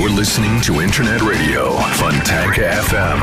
You're 0.00 0.08
listening 0.08 0.62
to 0.62 0.80
Internet 0.80 1.20
Radio 1.20 1.76
Fontanka 1.92 2.72
FM. 2.88 3.20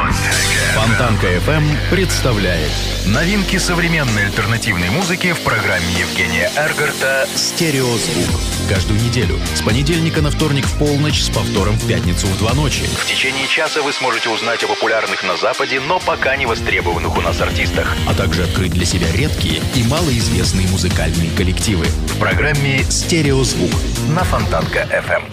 Фонтанка 0.75 1.25
FM 1.25 1.63
представляет 1.89 2.69
Новинки 3.07 3.57
современной 3.57 4.27
альтернативной 4.27 4.91
музыки 4.91 5.33
в 5.33 5.39
программе 5.39 5.91
Евгения 5.97 6.51
Эргарта 6.55 7.27
«Стереозвук». 7.33 8.29
Каждую 8.69 9.01
неделю 9.01 9.39
с 9.55 9.63
понедельника 9.63 10.21
на 10.21 10.29
вторник 10.29 10.65
в 10.67 10.77
полночь 10.77 11.23
с 11.23 11.31
повтором 11.31 11.73
в 11.79 11.87
пятницу 11.87 12.27
в 12.27 12.37
два 12.37 12.53
ночи. 12.53 12.83
В 12.83 13.07
течение 13.07 13.47
часа 13.47 13.81
вы 13.81 13.91
сможете 13.91 14.29
узнать 14.29 14.63
о 14.63 14.67
популярных 14.67 15.23
на 15.23 15.35
Западе, 15.35 15.79
но 15.79 15.99
пока 15.99 16.35
не 16.35 16.45
востребованных 16.45 17.17
у 17.17 17.21
нас 17.21 17.41
артистах. 17.41 17.91
А 18.07 18.13
также 18.13 18.43
открыть 18.43 18.73
для 18.73 18.85
себя 18.85 19.11
редкие 19.11 19.63
и 19.73 19.83
малоизвестные 19.83 20.67
музыкальные 20.67 21.31
коллективы. 21.31 21.85
В 21.85 22.19
программе 22.19 22.83
«Стереозвук» 22.83 23.71
на 24.09 24.23
Фонтанка 24.23 24.87
FM. 24.91 25.23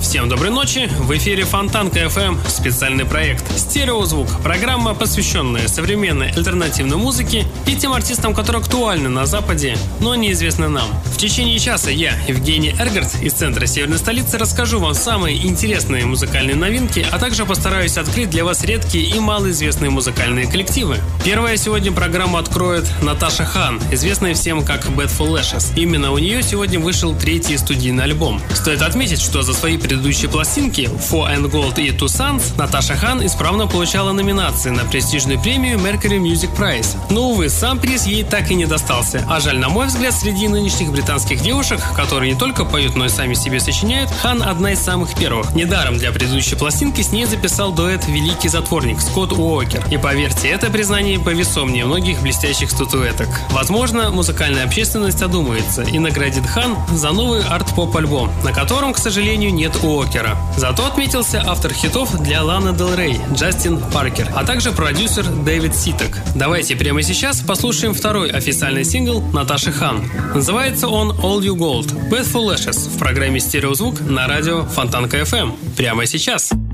Всем 0.00 0.28
доброй 0.28 0.50
ночи! 0.50 0.88
В 1.00 1.16
эфире 1.16 1.44
Фонтанка 1.44 1.98
FM, 2.00 2.38
специальный 2.48 3.04
проект 3.04 3.44
«Стереозвук». 3.58 4.28
Программа, 4.42 4.94
посвященная 4.94 5.66
современной 5.66 6.30
альтернативной 6.30 6.96
музыке 6.96 7.46
и 7.66 7.74
тем 7.74 7.92
артистам, 7.92 8.32
которые 8.32 8.62
актуальны 8.62 9.08
на 9.08 9.26
Западе, 9.26 9.76
но 10.00 10.14
неизвестны 10.14 10.68
нам. 10.68 10.88
В 11.06 11.18
течение 11.18 11.58
часа 11.58 11.90
я, 11.90 12.12
Евгений 12.28 12.74
Эргард, 12.78 13.22
из 13.22 13.32
центра 13.32 13.66
Северной 13.66 13.98
столицы, 13.98 14.38
расскажу 14.38 14.78
вам 14.78 14.94
самые 14.94 15.44
интересные 15.44 16.06
музыкальные 16.06 16.54
новинки, 16.54 17.04
а 17.10 17.18
также 17.18 17.44
постараюсь 17.44 17.98
открыть 17.98 18.30
для 18.30 18.44
вас 18.44 18.62
редкие 18.64 19.04
и 19.04 19.18
малоизвестные 19.18 19.90
музыкальные 19.90 20.46
коллективы. 20.46 20.98
Первая 21.24 21.56
сегодня 21.56 21.90
программу 21.90 22.38
откроет 22.38 22.84
Наташа 23.02 23.44
Хан, 23.44 23.80
известная 23.90 24.34
всем 24.34 24.64
как 24.64 24.86
Bad 24.86 25.10
for 25.10 25.28
Lashes. 25.28 25.72
Именно 25.76 26.12
у 26.12 26.18
нее 26.18 26.42
сегодня 26.42 26.78
вышел 26.78 27.16
третий 27.16 27.58
студийный 27.58 28.04
альбом. 28.04 28.40
Стоит 28.54 28.80
отметить, 28.80 29.20
что 29.20 29.42
за 29.42 29.52
свои 29.52 29.76
предыдущие 29.88 30.30
пластинки 30.30 30.82
For 30.82 31.34
and 31.34 31.50
Gold 31.50 31.80
и 31.80 31.88
Two 31.88 32.08
Sons 32.08 32.52
Наташа 32.58 32.94
Хан 32.94 33.24
исправно 33.24 33.66
получала 33.66 34.12
номинации 34.12 34.68
на 34.68 34.84
престижную 34.84 35.40
премию 35.40 35.78
Mercury 35.78 36.18
Music 36.18 36.54
Prize. 36.54 36.98
Но, 37.08 37.30
увы, 37.30 37.48
сам 37.48 37.78
приз 37.78 38.04
ей 38.04 38.22
так 38.22 38.50
и 38.50 38.54
не 38.54 38.66
достался. 38.66 39.24
А 39.30 39.40
жаль, 39.40 39.58
на 39.58 39.70
мой 39.70 39.86
взгляд, 39.86 40.12
среди 40.12 40.46
нынешних 40.46 40.92
британских 40.92 41.40
девушек, 41.40 41.80
которые 41.96 42.34
не 42.34 42.38
только 42.38 42.66
поют, 42.66 42.96
но 42.96 43.06
и 43.06 43.08
сами 43.08 43.32
себе 43.32 43.60
сочиняют, 43.60 44.10
Хан 44.10 44.42
одна 44.42 44.72
из 44.72 44.78
самых 44.78 45.14
первых. 45.14 45.54
Недаром 45.54 45.96
для 45.96 46.12
предыдущей 46.12 46.56
пластинки 46.56 47.00
с 47.00 47.10
ней 47.10 47.24
записал 47.24 47.72
дуэт 47.72 48.06
«Великий 48.08 48.48
затворник» 48.48 49.00
Скотт 49.00 49.32
Уокер. 49.32 49.82
И 49.90 49.96
поверьте, 49.96 50.48
это 50.48 50.68
признание 50.68 51.18
повесомнее 51.18 51.86
многих 51.86 52.20
блестящих 52.20 52.70
статуэток. 52.70 53.28
Возможно, 53.52 54.10
музыкальная 54.10 54.64
общественность 54.64 55.22
одумается 55.22 55.80
и 55.80 55.98
наградит 55.98 56.44
Хан 56.44 56.76
за 56.92 57.10
новый 57.12 57.42
арт-поп-альбом, 57.42 58.30
на 58.44 58.52
котором, 58.52 58.92
к 58.92 58.98
сожалению, 58.98 59.54
нет 59.54 59.77
Уокера. 59.82 60.36
Зато 60.56 60.86
отметился 60.86 61.42
автор 61.46 61.72
хитов 61.72 62.22
для 62.22 62.42
Ланы 62.42 62.76
Дел 62.76 62.94
Рей 62.94 63.20
Джастин 63.34 63.78
Паркер, 63.92 64.28
а 64.34 64.44
также 64.44 64.72
продюсер 64.72 65.24
Дэвид 65.24 65.74
Ситек. 65.74 66.18
Давайте 66.34 66.76
прямо 66.76 67.02
сейчас 67.02 67.40
послушаем 67.40 67.94
второй 67.94 68.30
официальный 68.30 68.84
сингл 68.84 69.20
Наташи 69.32 69.72
Хан. 69.72 70.02
Называется 70.34 70.88
он 70.88 71.12
All 71.12 71.40
You 71.40 71.56
Gold 71.56 72.10
Bad 72.10 72.32
Lashes 72.32 72.88
в 72.88 72.98
программе 72.98 73.40
«Стереозвук» 73.40 74.00
на 74.00 74.26
радио 74.26 74.64
Фонтанка 74.64 75.18
FM. 75.20 75.52
Прямо 75.76 76.06
сейчас. 76.06 76.50
Never 76.52 76.67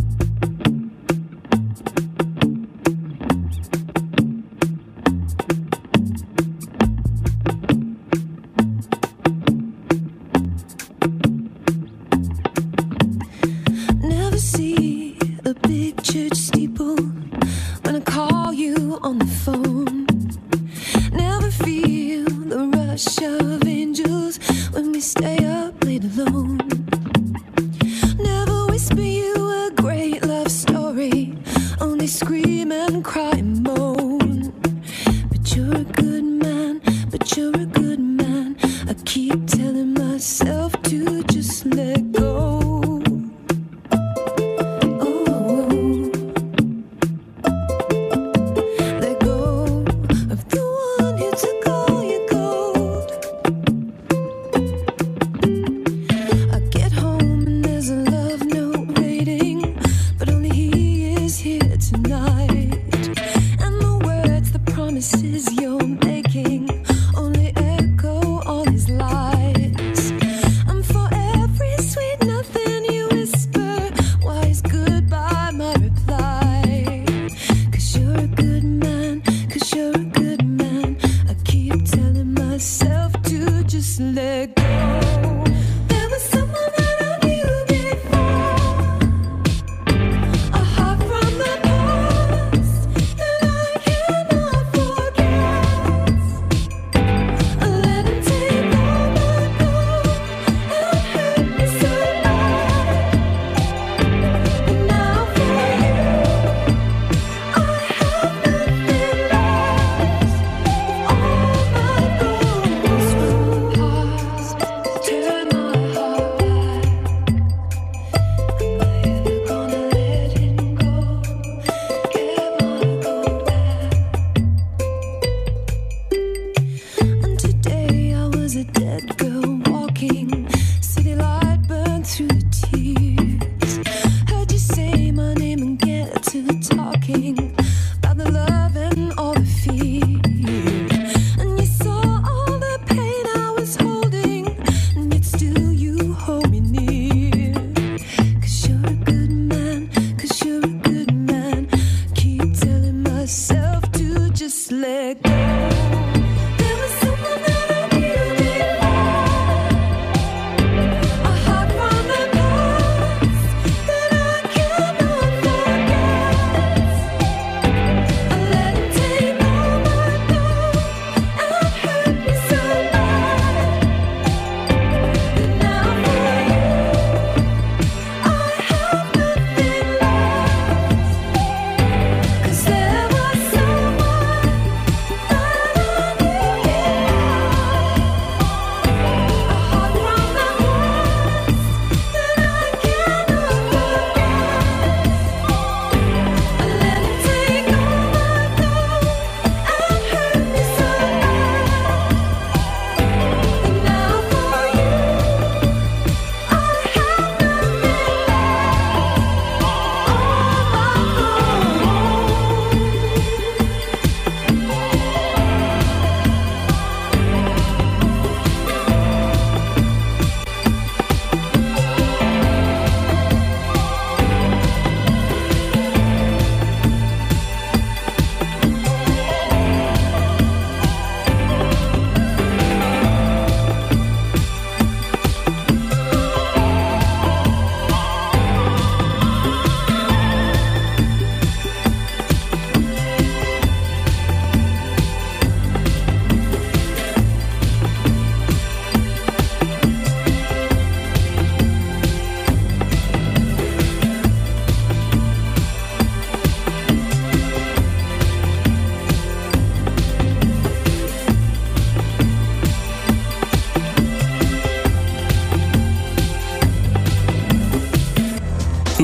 to 132.35 132.51
tears. 132.51 133.04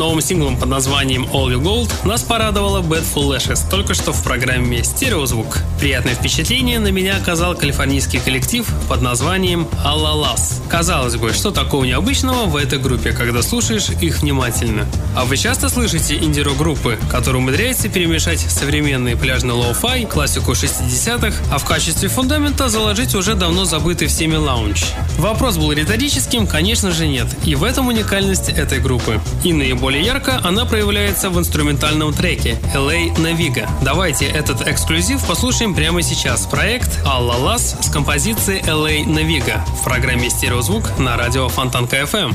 Новым 0.00 0.22
синглом 0.22 0.56
под 0.56 0.70
названием 0.70 1.24
All 1.26 1.52
Your 1.52 1.60
Gold 1.60 1.92
нас 2.06 2.22
порадовала 2.22 2.80
Bat 2.80 3.04
For 3.14 3.36
Lashes 3.36 3.68
только 3.68 3.92
что 3.92 4.14
в 4.14 4.24
программе 4.24 4.82
«Стереозвук». 4.82 5.58
Приятное 5.80 6.14
впечатление 6.14 6.78
на 6.78 6.88
меня 6.88 7.16
оказал 7.16 7.54
калифорнийский 7.54 8.20
коллектив 8.20 8.68
под 8.86 9.00
названием 9.00 9.66
«Allah-Las». 9.82 10.60
Казалось 10.68 11.16
бы, 11.16 11.32
что 11.32 11.50
такого 11.52 11.84
необычного 11.84 12.44
в 12.44 12.56
этой 12.56 12.78
группе, 12.78 13.12
когда 13.12 13.40
слушаешь 13.40 13.88
их 13.88 14.20
внимательно. 14.20 14.86
А 15.16 15.24
вы 15.24 15.38
часто 15.38 15.70
слышите 15.70 16.16
инди 16.16 16.40
группы, 16.40 16.98
которые 17.10 17.42
умудряются 17.42 17.88
перемешать 17.88 18.40
современный 18.40 19.16
пляжный 19.16 19.54
лоу-фай, 19.54 20.06
классику 20.06 20.52
60-х, 20.52 21.34
а 21.50 21.58
в 21.58 21.64
качестве 21.64 22.08
фундамента 22.08 22.68
заложить 22.68 23.14
уже 23.14 23.34
давно 23.34 23.64
забытый 23.64 24.08
всеми 24.08 24.36
лаунж? 24.36 24.84
Вопрос 25.18 25.56
был 25.56 25.72
риторическим, 25.72 26.46
конечно 26.46 26.90
же 26.92 27.06
нет, 27.06 27.26
и 27.44 27.54
в 27.54 27.64
этом 27.64 27.88
уникальность 27.88 28.48
этой 28.48 28.80
группы. 28.80 29.20
И 29.44 29.52
наиболее 29.52 30.02
ярко 30.02 30.40
она 30.42 30.66
проявляется 30.66 31.30
в 31.30 31.38
инструментальном 31.38 32.12
треке 32.12 32.58
LA 32.74 33.16
Naviga. 33.16 33.68
Давайте 33.82 34.26
этот 34.26 34.66
эксклюзив 34.66 35.24
послушаем 35.26 35.69
прямо 35.74 36.02
сейчас. 36.02 36.46
Проект 36.46 37.04
Алла 37.04 37.34
Лас 37.34 37.76
с 37.80 37.90
композицией 37.90 38.60
LA 38.62 39.04
Naviga 39.04 39.60
в 39.66 39.84
программе 39.84 40.30
«Стереозвук» 40.30 40.98
на 40.98 41.16
радио 41.16 41.48
Фонтанка 41.48 41.96
FM. 42.02 42.34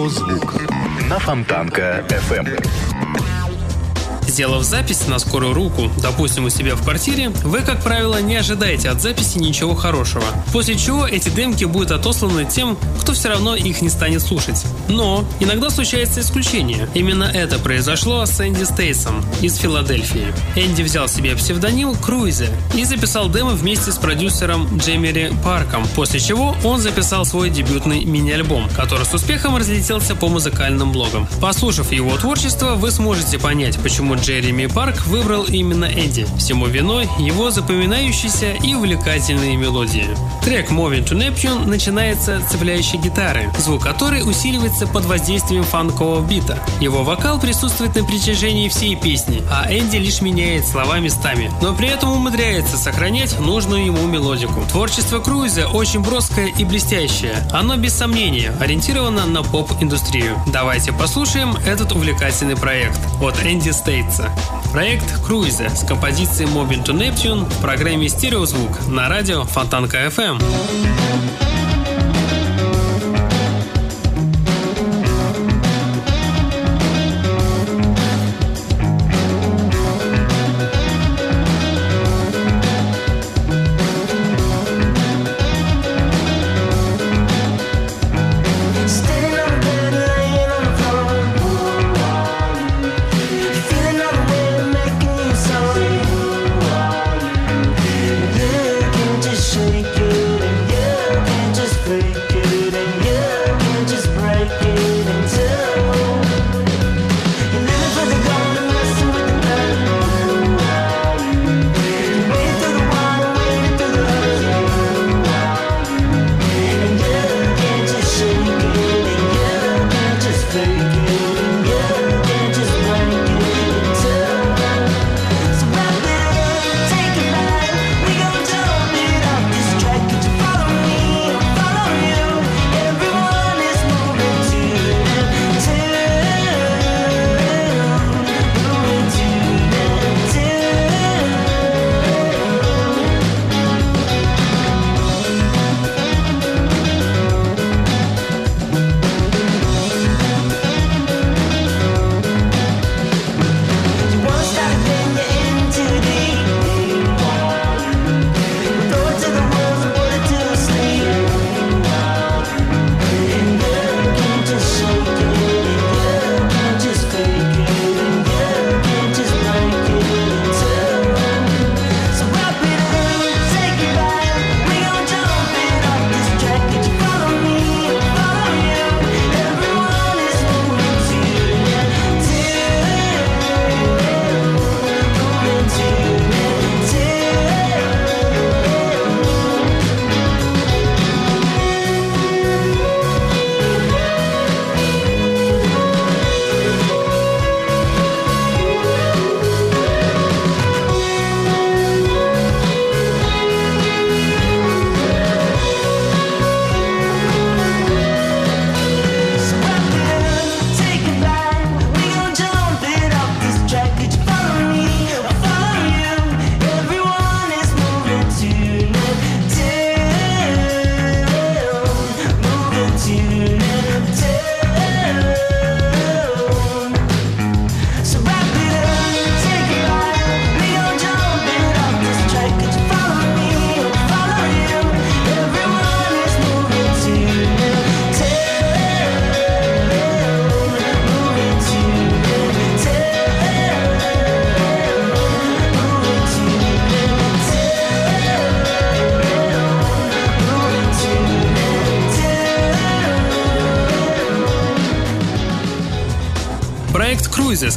Стереозвук 0.00 0.54
на 1.10 1.18
Фонтанка 1.18 2.06
FM. 2.08 2.66
Сделав 4.26 4.64
запись 4.64 5.06
на 5.08 5.18
скорую 5.18 5.52
руку, 5.52 5.90
допустим, 6.00 6.46
у 6.46 6.50
себя 6.50 6.74
в 6.74 6.82
квартире, 6.82 7.28
вы, 7.44 7.60
как 7.60 7.82
правило, 7.82 8.18
не 8.22 8.36
ожидаете 8.36 8.88
от 8.88 9.02
записи 9.02 9.36
ничего 9.36 9.74
хорошего. 9.74 10.24
После 10.52 10.76
чего 10.76 11.06
эти 11.06 11.28
демки 11.28 11.64
будут 11.64 11.90
отосланы 11.90 12.46
тем, 12.46 12.78
кто 13.00 13.12
все 13.12 13.28
равно 13.28 13.54
их 13.54 13.82
не 13.82 13.90
станет 13.90 14.22
слушать. 14.22 14.64
Но 14.90 15.24
иногда 15.38 15.70
случается 15.70 16.20
исключение. 16.20 16.88
Именно 16.94 17.24
это 17.24 17.58
произошло 17.58 18.26
с 18.26 18.40
Энди 18.40 18.64
Стейсом 18.64 19.24
из 19.40 19.56
Филадельфии. 19.56 20.34
Энди 20.56 20.82
взял 20.82 21.08
себе 21.08 21.36
псевдоним 21.36 21.94
Круизе 21.94 22.48
и 22.74 22.84
записал 22.84 23.30
демо 23.30 23.50
вместе 23.50 23.92
с 23.92 23.98
продюсером 23.98 24.78
Джемери 24.78 25.32
Парком, 25.44 25.86
после 25.94 26.18
чего 26.20 26.56
он 26.64 26.80
записал 26.80 27.24
свой 27.24 27.50
дебютный 27.50 28.04
мини-альбом, 28.04 28.68
который 28.76 29.06
с 29.06 29.14
успехом 29.14 29.56
разлетелся 29.56 30.14
по 30.14 30.28
музыкальным 30.28 30.92
блогам. 30.92 31.28
Послушав 31.40 31.92
его 31.92 32.16
творчество, 32.16 32.74
вы 32.74 32.90
сможете 32.90 33.38
понять, 33.38 33.78
почему 33.78 34.16
Джереми 34.16 34.66
Парк 34.66 35.06
выбрал 35.06 35.44
именно 35.44 35.84
Энди. 35.84 36.26
Всему 36.38 36.66
виной 36.66 37.08
его 37.18 37.50
запоминающиеся 37.50 38.54
и 38.62 38.74
увлекательные 38.74 39.56
мелодии. 39.56 40.08
Трек 40.44 40.70
Moving 40.70 41.04
to 41.04 41.16
Neptune 41.16 41.66
начинается 41.66 42.42
цепляющей 42.50 42.98
гитары, 42.98 43.50
звук 43.58 43.84
которой 43.84 44.28
усиливается 44.28 44.79
под 44.86 45.04
воздействием 45.04 45.64
фанкового 45.64 46.26
бита. 46.26 46.58
Его 46.80 47.02
вокал 47.02 47.38
присутствует 47.38 47.94
на 47.94 48.04
протяжении 48.04 48.68
всей 48.68 48.96
песни, 48.96 49.42
а 49.50 49.72
Энди 49.72 49.96
лишь 49.96 50.20
меняет 50.20 50.66
слова 50.66 50.98
местами, 50.98 51.50
но 51.60 51.74
при 51.74 51.88
этом 51.88 52.12
умудряется 52.12 52.76
сохранять 52.76 53.38
нужную 53.40 53.86
ему 53.86 54.06
мелодику. 54.06 54.62
Творчество 54.70 55.20
Круиза 55.20 55.68
очень 55.68 56.00
броское 56.00 56.46
и 56.46 56.64
блестящее. 56.64 57.34
Оно 57.52 57.76
без 57.76 57.94
сомнения 57.94 58.54
ориентировано 58.60 59.26
на 59.26 59.42
поп-индустрию. 59.42 60.36
Давайте 60.46 60.92
послушаем 60.92 61.56
этот 61.66 61.92
увлекательный 61.92 62.56
проект 62.56 63.00
от 63.20 63.34
Энди 63.44 63.70
Стейтса. 63.70 64.30
Проект 64.72 65.24
Круиза 65.24 65.68
с 65.68 65.84
композицией 65.84 66.48
Mobbing 66.48 66.84
to 66.84 66.96
Neptune 66.96 67.44
в 67.44 67.60
программе 67.60 68.08
«Стереозвук» 68.08 68.86
на 68.88 69.08
радио 69.08 69.44
Фонтанка 69.44 70.06
FM. 70.06 70.99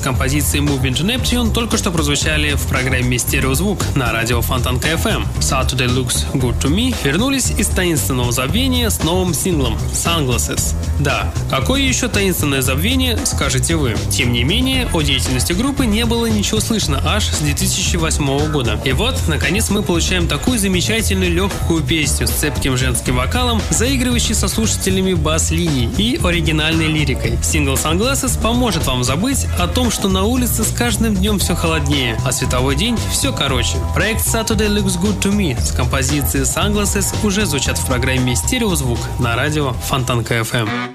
Композицией 0.03 0.65
Moving 0.65 0.93
to 0.93 1.05
Neptune 1.05 1.53
только 1.53 1.77
что 1.77 1.89
прозвучали 1.89 2.55
в 2.55 2.67
программе 2.67 3.17
«Стереозвук» 3.17 3.79
на 3.95 4.11
радио 4.11 4.41
Фонтанка 4.41 4.89
FM. 4.89 5.25
Saturday 5.39 5.87
Looks 5.87 6.25
Good 6.33 6.61
to 6.61 6.69
Me 6.69 6.93
вернулись 7.05 7.51
из 7.57 7.67
таинственного 7.69 8.33
забвения 8.33 8.89
с 8.89 9.01
новым 9.01 9.33
синглом 9.33 9.77
Sunglasses. 9.93 10.75
Да, 10.99 11.33
какое 11.49 11.81
еще 11.81 12.09
таинственное 12.09 12.61
забвение, 12.61 13.17
скажете 13.25 13.77
вы. 13.77 13.95
Тем 14.09 14.33
не 14.33 14.43
менее, 14.43 14.89
о 14.93 15.01
деятельности 15.01 15.53
группы 15.53 15.85
не 15.85 16.05
было 16.05 16.25
ничего 16.25 16.59
слышно 16.59 17.01
аж 17.05 17.25
с 17.27 17.39
2008 17.39 18.51
года. 18.51 18.79
И 18.83 18.91
вот, 18.91 19.15
наконец, 19.27 19.69
мы 19.69 19.83
получаем 19.83 20.27
такую 20.27 20.59
замечательную 20.59 21.31
легкую 21.31 21.81
песню 21.81 22.27
с 22.27 22.31
цепким 22.31 22.75
женским 22.75 23.15
вокалом, 23.15 23.61
заигрывающей 23.69 24.35
со 24.35 24.49
слушателями 24.49 25.13
бас-линий 25.13 25.89
и 25.97 26.19
оригинальной 26.21 26.87
лирикой. 26.87 27.37
Сингл 27.41 27.75
Sunglasses 27.75 28.39
поможет 28.41 28.85
вам 28.85 29.03
забыть 29.05 29.47
о 29.57 29.67
том, 29.67 29.91
что 29.93 30.09
на 30.09 30.23
улице 30.23 30.63
с 30.63 30.71
каждым 30.71 31.15
днем 31.15 31.37
все 31.37 31.55
холоднее, 31.55 32.17
а 32.25 32.31
световой 32.31 32.75
день 32.75 32.97
все 33.11 33.31
короче. 33.31 33.77
Проект 33.93 34.21
Saturday 34.21 34.67
Looks 34.67 34.99
Good 34.99 35.21
to 35.21 35.31
Me 35.31 35.59
с 35.59 35.71
композицией 35.71 36.45
Sunglasses 36.45 37.15
уже 37.23 37.45
звучат 37.45 37.77
в 37.77 37.85
программе 37.85 38.35
«Стереозвук» 38.35 38.99
на 39.19 39.35
радио 39.35 39.73
Фонтанка 39.73 40.39
FM. 40.39 40.92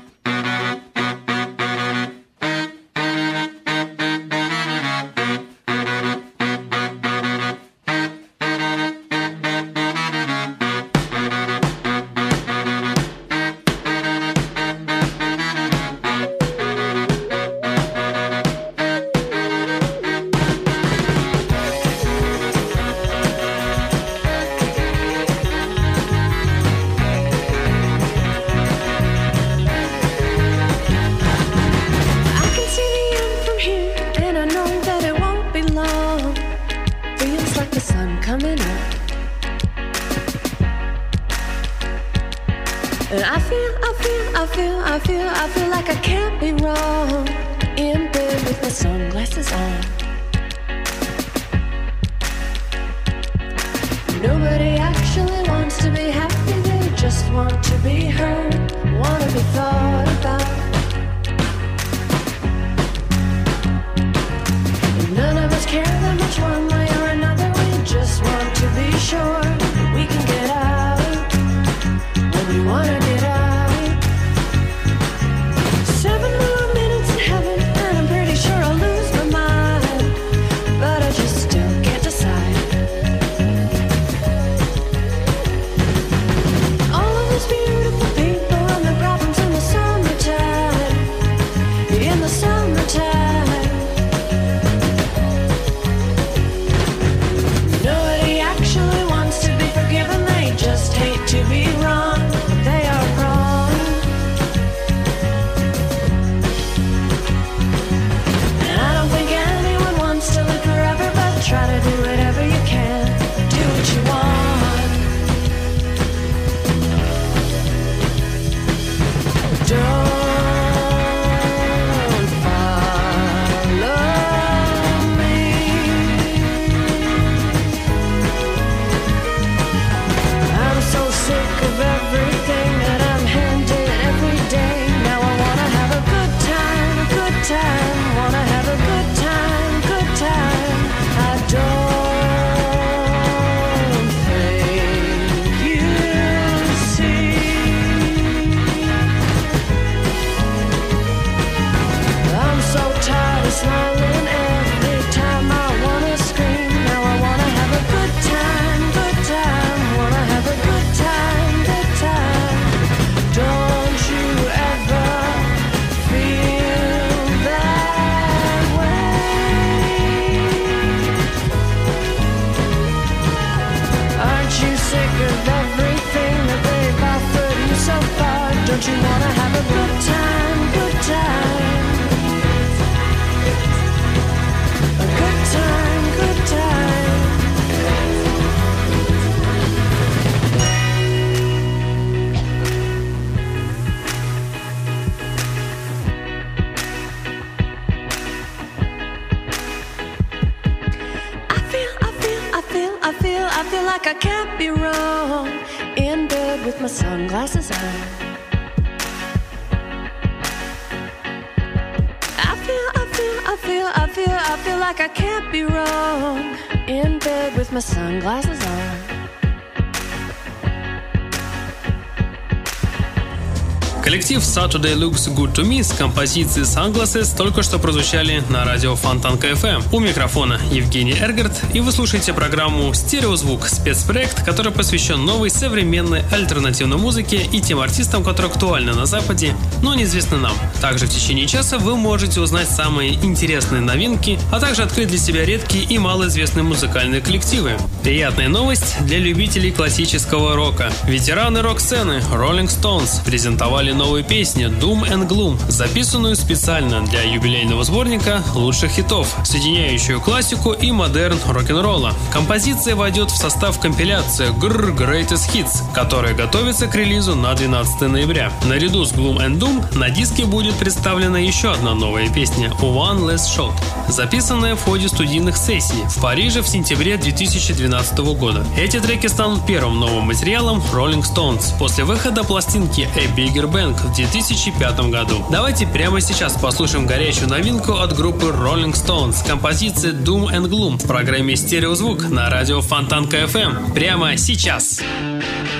Saturday 224.69 224.95
Looks 224.95 225.35
Good 225.35 225.54
To 225.54 225.65
Me 225.65 225.83
с 225.83 225.95
композицией 225.95 226.67
Sunglasses 226.67 227.35
только 227.35 227.63
что 227.63 227.78
прозвучали 227.78 228.43
на 228.50 228.67
радио 228.67 228.97
Фонтанка 228.97 229.47
FM. 229.52 229.83
У 229.93 229.99
микрофона 229.99 230.61
Евгений 230.71 231.15
Эргард, 231.19 231.52
и 231.73 231.81
вы 231.81 231.91
слушаете 231.91 232.35
программу 232.35 232.93
«Стереозвук» 232.93 233.67
спецпроект, 233.67 234.45
который 234.45 234.71
посвящен 234.71 235.25
новой 235.25 235.49
современной 235.49 236.23
альтернативной 236.31 236.99
музыке 236.99 237.49
и 237.50 237.63
тем 237.63 237.78
артистам, 237.78 238.23
которые 238.23 238.52
актуальны 238.52 238.93
на 238.93 239.07
Западе, 239.07 239.57
но 239.81 239.95
неизвестны 239.95 240.37
нам. 240.37 240.52
Также 240.80 241.06
в 241.06 241.10
течение 241.10 241.47
часа 241.47 241.78
вы 241.78 241.97
можете 241.97 242.41
узнать 242.41 242.69
самые 242.69 243.14
интересные 243.14 243.80
новинки, 243.80 244.38
а 244.52 244.60
также 244.60 244.82
открыть 244.82 245.08
для 245.08 245.19
себя 245.19 245.45
редкие 245.45 245.84
и 245.84 245.99
малоизвестные 245.99 246.62
музыкальные 246.62 247.21
коллективы. 247.21 247.73
Приятная 248.02 248.49
новость 248.49 248.97
для 249.00 249.19
любителей 249.19 249.71
классического 249.73 250.54
рока. 250.54 250.93
Ветераны 251.04 251.62
рок-сцены 251.62 252.23
Rolling 252.32 252.69
Stones 252.69 253.25
презентовали 253.25 253.93
новую 253.93 254.25
песню 254.25 254.69
Doom 254.69 255.08
and 255.10 255.28
Gloom, 255.28 255.58
записанную 255.69 256.36
специально 256.36 257.04
для 257.06 257.23
юбилейного 257.23 257.84
сборника 257.84 258.43
лучших 258.54 258.93
хитов, 258.93 259.34
соединяющую 259.45 260.21
классику 260.21 260.73
и 260.73 260.91
модерн 260.93 261.38
рок-н-ролла. 261.49 262.14
Композиция 262.32 262.95
войдет 262.95 263.30
в 263.30 263.36
состав 263.36 263.80
компиляции 263.80 264.49
Grr 264.58 264.97
Greatest 264.97 265.52
Hits, 265.52 265.82
которая 265.95 266.34
готовится 266.34 266.86
к 266.86 266.95
релизу 266.95 267.34
на 267.34 267.54
12 267.54 268.02
ноября. 268.02 268.52
Наряду 268.64 269.04
с 269.04 269.12
Gloom 269.12 269.38
and 269.38 269.58
Doom 269.58 269.99
на 269.99 270.10
диске 270.10 270.45
будет 270.45 270.68
представлена 270.75 271.39
еще 271.39 271.73
одна 271.73 271.95
новая 271.95 272.28
песня 272.28 272.69
One 272.81 273.21
Less 273.21 273.47
Shot, 273.57 273.73
записанная 274.09 274.75
в 274.75 274.83
ходе 274.83 275.09
студийных 275.09 275.57
сессий 275.57 276.02
в 276.09 276.21
Париже 276.21 276.63
в 276.63 276.69
сентябре 276.69 277.17
2012 277.17 278.19
года. 278.19 278.67
Эти 278.76 279.00
треки 279.00 279.26
станут 279.26 279.67
первым 279.67 280.00
новым 280.00 280.25
материалом 280.25 280.83
Rolling 280.93 281.23
Stones 281.23 281.76
после 281.78 282.04
выхода 282.04 282.45
пластинки 282.45 283.09
A 283.17 283.26
Bigger 283.37 283.71
Bang 283.71 283.95
в 283.95 284.15
2005 284.15 285.00
году. 285.11 285.45
Давайте 285.50 285.87
прямо 285.87 286.21
сейчас 286.21 286.54
послушаем 286.54 287.07
горячую 287.07 287.49
новинку 287.49 287.93
от 287.95 288.17
группы 288.17 288.47
Rolling 288.47 288.95
Stones 288.95 289.47
композиции 289.47 290.13
Doom 290.13 290.52
and 290.52 290.69
Gloom 290.69 290.99
в 290.99 291.07
программе 291.07 291.57
«Стереозвук» 291.57 292.28
на 292.28 292.50
радио 292.50 292.81
Фонтанка 292.81 293.39
FM. 293.39 293.95
Прямо 293.95 294.37
сейчас. 294.37 295.00
I 295.00 295.77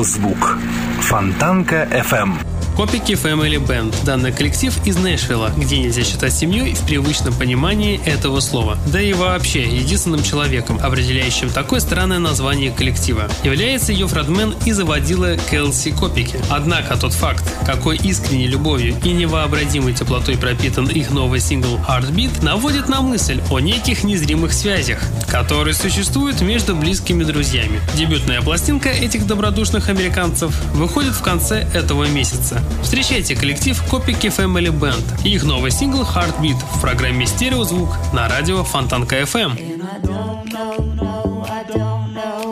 Стереозвук. 0.00 0.56
Фонтанка 1.00 1.86
FM. 1.92 2.49
Копики 2.80 3.12
Family 3.12 3.58
Band. 3.58 3.94
Данный 4.06 4.32
коллектив 4.32 4.74
из 4.86 4.96
Нэшвилла, 4.96 5.52
где 5.54 5.76
нельзя 5.76 6.02
считать 6.02 6.32
семьей 6.32 6.72
в 6.72 6.80
привычном 6.86 7.34
понимании 7.34 8.00
этого 8.06 8.40
слова. 8.40 8.78
Да 8.86 8.98
и 8.98 9.12
вообще, 9.12 9.64
единственным 9.64 10.22
человеком, 10.22 10.80
определяющим 10.82 11.50
такое 11.50 11.80
странное 11.80 12.18
название 12.18 12.70
коллектива, 12.70 13.28
является 13.44 13.92
ее 13.92 14.08
фронтмен 14.08 14.54
и 14.64 14.72
заводила 14.72 15.36
Келси 15.36 15.90
Копики. 15.90 16.38
Однако 16.48 16.96
тот 16.96 17.12
факт, 17.12 17.44
какой 17.66 17.98
искренней 17.98 18.46
любовью 18.46 18.96
и 19.04 19.12
невообразимой 19.12 19.92
теплотой 19.92 20.38
пропитан 20.38 20.88
их 20.88 21.10
новый 21.10 21.40
сингл 21.40 21.78
Heartbeat, 21.86 22.42
наводит 22.42 22.88
на 22.88 23.02
мысль 23.02 23.42
о 23.50 23.60
неких 23.60 24.04
незримых 24.04 24.54
связях, 24.54 25.02
которые 25.28 25.74
существуют 25.74 26.40
между 26.40 26.74
близкими 26.74 27.24
друзьями. 27.24 27.82
Дебютная 27.94 28.40
пластинка 28.40 28.88
этих 28.88 29.26
добродушных 29.26 29.90
американцев 29.90 30.58
выходит 30.72 31.12
в 31.12 31.20
конце 31.20 31.68
этого 31.74 32.04
месяца. 32.06 32.62
Встречайте 32.82 33.36
коллектив 33.36 33.80
Копики 33.88 34.26
Family 34.26 34.72
Band 34.72 35.04
и 35.24 35.30
их 35.30 35.44
новый 35.44 35.70
сингл 35.70 36.02
Heartbeat 36.02 36.56
в 36.74 36.80
программе 36.80 37.26
«Стереозвук» 37.26 37.96
на 38.12 38.28
радио 38.28 38.64
Фонтанка 38.64 39.20
FM. 39.20 39.52
I 39.52 40.00
don't 40.02 40.44
know, 40.52 40.94
no, 40.96 41.46
I 41.48 41.64
don't 41.64 42.14
know 42.14 42.49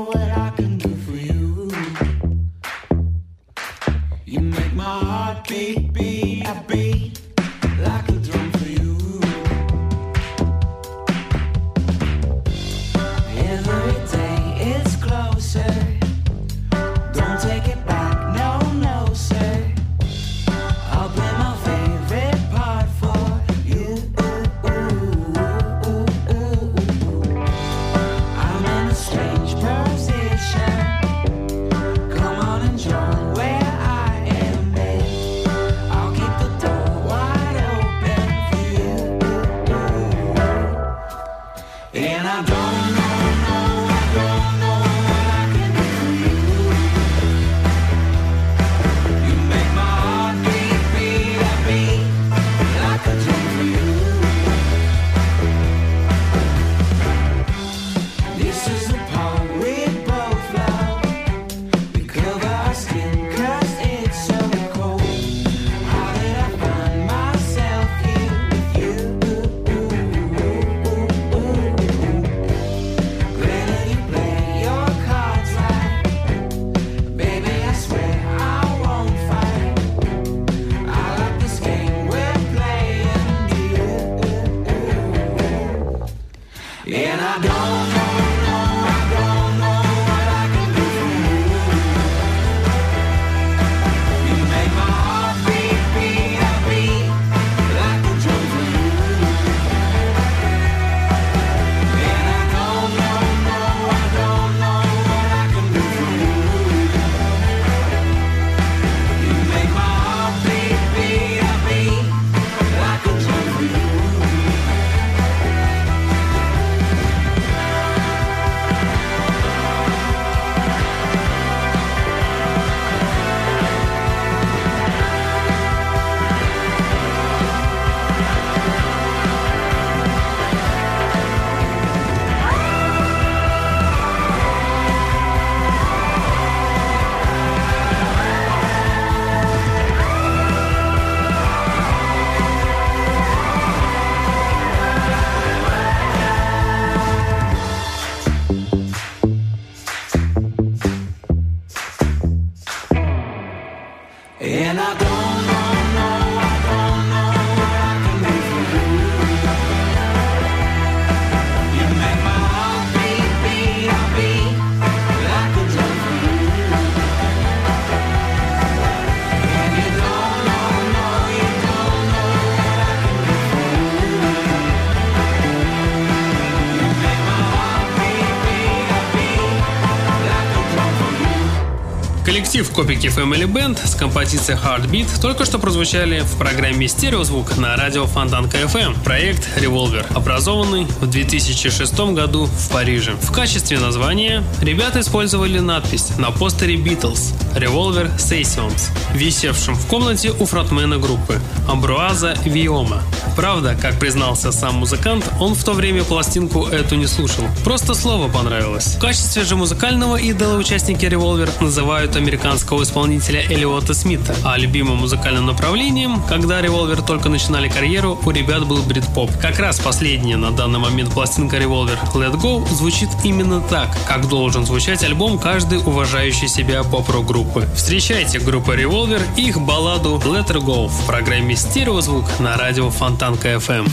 Коллектив 182.59 182.75
Копики 182.75 183.07
Family 183.07 183.47
Band 183.47 183.79
с 183.87 183.94
композицией 183.94 184.59
Heartbeat 184.59 185.21
только 185.23 185.44
что 185.44 185.61
прозвучали 185.61 186.23
в 186.23 186.37
программе 186.38 186.88
«Стереозвук» 186.88 187.57
на 187.57 187.77
радио 187.77 188.05
Фонтанка 188.07 188.59
FM. 188.59 189.01
Проект 189.05 189.49
Revolver, 189.59 190.05
образованный 190.12 190.87
в 191.01 191.07
2006 191.07 191.97
году 192.14 192.47
в 192.47 192.68
Париже. 192.71 193.12
В 193.23 193.31
качестве 193.31 193.79
названия 193.79 194.42
ребята 194.61 194.99
использовали 194.99 195.61
надпись 195.61 196.11
на 196.18 196.33
постере 196.33 196.75
Beatles 196.75 197.33
Revolver 197.59 198.11
Sessions, 198.16 198.90
висевшем 199.14 199.75
в 199.75 199.87
комнате 199.87 200.33
у 200.38 200.47
фронтмена 200.47 200.99
группы 200.99 201.40
Амбруаза 201.68 202.35
Виома. 202.44 203.03
Правда, 203.37 203.77
как 203.81 203.99
признался 204.01 204.51
сам 204.51 204.77
музыкант, 204.77 205.25
он 205.38 205.55
в 205.55 205.62
то 205.62 205.73
время 205.73 206.03
пластинку 206.03 206.66
эту 206.66 206.97
не 206.97 207.07
слушал. 207.07 207.44
Просто 207.62 207.94
слово 207.94 208.29
понравилось. 208.29 208.97
В 208.97 208.99
качестве 208.99 209.44
же 209.44 209.55
музыкального 209.55 210.16
идола 210.16 210.57
участники 210.57 211.05
Revolver 211.05 211.49
называют 211.62 212.16
американского 212.16 212.83
исполнителя 212.83 213.44
Элиота 213.49 213.94
Смита, 213.94 214.35
а 214.44 214.59
любимым 214.59 214.97
музыкальным 214.97 215.47
направлением, 215.47 216.21
когда 216.29 216.61
Revolver 216.61 217.05
только 217.07 217.29
начинали 217.29 217.68
карьеру, 217.68 218.18
у 218.25 218.31
ребят 218.31 218.66
был 218.66 218.83
брит-поп. 218.83 219.31
Как 219.40 219.61
раз 219.61 219.79
последняя 219.79 220.37
на 220.37 220.51
данный 220.51 220.81
момент 220.81 221.12
пластинка 221.12 221.59
Revolver 221.59 221.99
Let 222.14 222.35
Go 222.40 222.68
звучит 222.75 223.09
именно 223.23 223.61
так, 223.61 223.88
как 224.07 224.29
должен 224.29 224.66
звучать 224.66 225.05
альбом 225.05 225.38
каждой 225.38 225.79
уважающей 225.79 226.49
себя 226.49 226.83
поп-рок 226.83 227.29
группы. 227.48 227.66
Встречайте 227.74 228.38
группу 228.38 228.72
Revolver 228.72 229.20
и 229.37 229.48
их 229.48 229.61
балладу 229.61 230.16
Let 230.16 230.48
Her 230.48 230.61
Go 230.61 230.88
в 230.88 231.06
программе 231.06 231.56
«Стереозвук» 231.56 232.24
на 232.40 232.56
радио 232.56 232.90
Фонтанка 232.90 233.54
FM. 233.54 233.88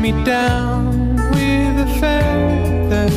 Me 0.00 0.12
down 0.24 1.16
with 1.32 1.80
a 1.80 1.88
feather 2.00 3.08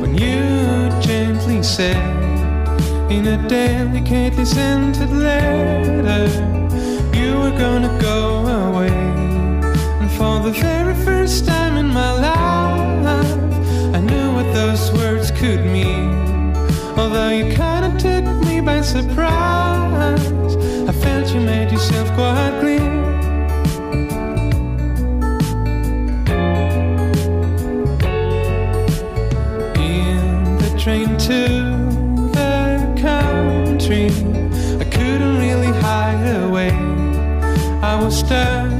when 0.00 0.14
you 0.14 0.90
gently 1.00 1.60
said 1.62 1.96
in 3.10 3.26
a 3.26 3.36
delicately 3.48 4.44
scented 4.44 5.10
letter 5.10 6.28
you 7.12 7.36
were 7.40 7.56
gonna 7.58 7.90
go 8.00 8.46
away. 8.68 8.92
And 10.00 10.10
for 10.16 10.40
the 10.40 10.52
very 10.52 10.94
first 11.04 11.46
time 11.46 11.76
in 11.76 11.88
my 11.88 12.12
life, 12.28 13.96
I 13.96 14.00
knew 14.00 14.26
what 14.36 14.54
those 14.54 14.92
words 14.92 15.32
could 15.32 15.64
mean. 15.64 15.89
Surprise. 18.90 20.56
I 20.88 20.92
felt 20.92 21.32
you 21.32 21.40
made 21.40 21.70
yourself 21.70 22.08
quite 22.14 22.54
clear. 22.60 22.90
In 29.76 30.58
the 30.58 30.70
train 30.82 31.08
to 31.28 31.40
the 32.38 32.58
country, 33.00 34.06
I 34.82 34.86
couldn't 34.96 35.36
really 35.38 35.72
hide 35.80 36.24
away. 36.44 36.72
I 37.92 37.94
was 38.02 38.18
stuck 38.18 38.70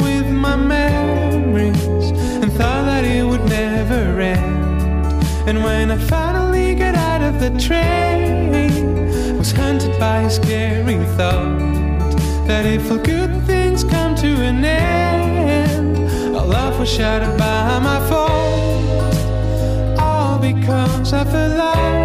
with 0.00 0.26
my 0.46 0.56
memories 0.56 2.10
and 2.40 2.50
thought 2.52 2.84
that 2.90 3.04
it 3.04 3.24
would 3.24 3.44
never 3.48 4.20
end. 4.20 5.22
And 5.48 5.62
when 5.64 5.90
I 5.90 5.98
the 7.40 7.58
train, 7.58 9.38
was 9.38 9.50
hunted 9.52 9.98
by 9.98 10.20
a 10.20 10.30
scary 10.30 11.02
thought 11.16 11.58
that 12.46 12.66
if 12.66 12.90
all 12.90 12.98
good 12.98 13.42
things 13.44 13.82
come 13.82 14.14
to 14.14 14.26
an 14.26 14.62
end, 14.62 15.96
our 16.36 16.44
love 16.44 16.78
was 16.78 16.90
shattered 16.90 17.38
by 17.38 17.78
my 17.78 17.98
fault. 18.10 19.98
All 19.98 20.38
because 20.38 21.12
la 21.14 21.99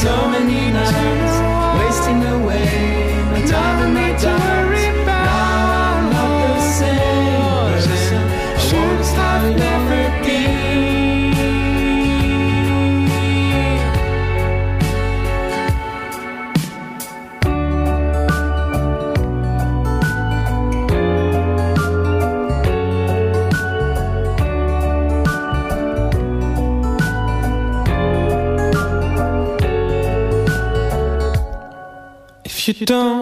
so 0.00 0.28
many 0.28 0.37
you 32.80 32.86
don't 32.86 33.17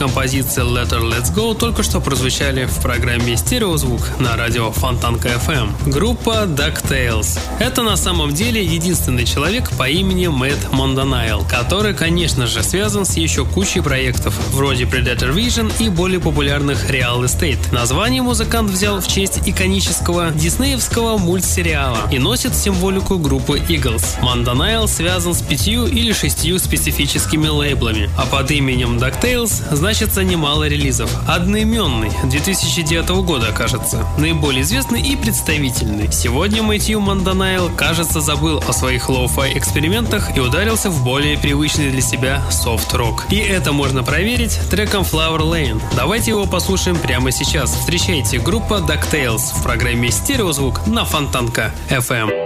Композицией 0.00 0.66
Letter 0.66 1.02
Let's 1.02 1.30
Go 1.30 1.54
только 1.54 1.82
что 1.82 2.00
прозвучали 2.00 2.64
в 2.64 2.80
программе 2.80 3.36
«Стереозвук» 3.36 4.00
на 4.18 4.34
радио 4.34 4.72
Фонтанка 4.72 5.28
FM. 5.28 5.90
Группа 5.90 6.44
Ducktails. 6.46 7.38
Это 7.58 7.82
на 7.82 7.96
самом 7.98 8.32
деле 8.32 8.64
единственный 8.64 9.26
человек 9.26 9.70
по 9.76 9.90
имени 9.90 10.28
Мэтт 10.28 10.72
Монданайл, 10.72 11.44
который, 11.46 11.92
конечно 11.92 12.46
же, 12.46 12.62
связан 12.62 13.04
с 13.04 13.18
еще 13.18 13.44
кучей 13.44 13.82
проектов, 13.82 14.34
вроде 14.52 14.84
Predator 14.84 15.34
Vision 15.34 15.70
и 15.78 15.90
более 15.90 16.18
популярных 16.18 16.88
Real 16.88 17.22
Estate. 17.22 17.58
Название 17.70 18.22
музыкант 18.22 18.70
взял 18.70 19.02
в 19.02 19.06
честь 19.06 19.46
иконического 19.46 20.30
диснеевского 20.30 21.18
мультсериала 21.18 22.08
и 22.10 22.18
носит 22.18 22.54
символику 22.54 23.18
группы 23.18 23.58
Eagles. 23.58 24.18
Монданайл 24.22 24.88
связан 24.88 25.34
с 25.34 25.42
пятью 25.42 25.86
или 25.86 26.14
шестью 26.14 26.58
специфическими 26.58 27.48
лейблами, 27.48 28.08
а 28.16 28.24
под 28.24 28.50
именем 28.50 28.96
Ducktails 28.96 29.76
значится 29.90 30.22
немало 30.22 30.68
релизов. 30.68 31.10
Одноименный, 31.26 32.12
2009 32.22 33.08
года, 33.24 33.50
кажется. 33.50 34.06
Наиболее 34.18 34.62
известный 34.62 35.02
и 35.02 35.16
представительный. 35.16 36.12
Сегодня 36.12 36.62
Мэтью 36.62 37.00
Монданайл, 37.00 37.68
кажется, 37.76 38.20
забыл 38.20 38.62
о 38.68 38.72
своих 38.72 39.08
лоу-фай 39.08 39.58
экспериментах 39.58 40.36
и 40.36 40.40
ударился 40.40 40.90
в 40.90 41.02
более 41.02 41.36
привычный 41.36 41.90
для 41.90 42.02
себя 42.02 42.40
софт-рок. 42.52 43.26
И 43.30 43.38
это 43.38 43.72
можно 43.72 44.04
проверить 44.04 44.60
треком 44.70 45.02
Flower 45.02 45.40
Lane. 45.40 45.82
Давайте 45.96 46.30
его 46.30 46.46
послушаем 46.46 46.96
прямо 46.96 47.32
сейчас. 47.32 47.74
Встречайте 47.74 48.38
группа 48.38 48.74
DuckTales 48.74 49.58
в 49.58 49.62
программе 49.64 50.12
«Стереозвук» 50.12 50.86
на 50.86 51.04
Фонтанка 51.04 51.74
FM. 51.88 52.39